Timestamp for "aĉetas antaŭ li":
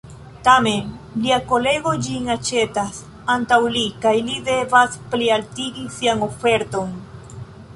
2.35-3.83